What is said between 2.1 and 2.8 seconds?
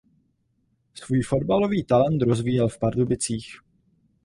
rozvíjel v